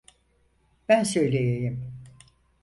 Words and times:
Ben 0.89 1.03
söyleyeyim. 1.03 2.01